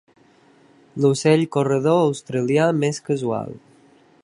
[1.03, 3.57] L'ocell corredor australià més casual.